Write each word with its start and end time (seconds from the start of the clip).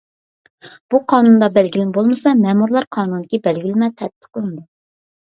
بۇ 0.93 1.01
قانۇندا 1.13 1.51
بەلگىلىمە 1.59 1.95
بولمىسا، 1.99 2.35
مەمۇرلار 2.41 2.91
قانۇنىدىكى 3.01 3.45
بەلگىلىمە 3.49 3.95
تەتبىقلىنىدۇ. 4.01 4.69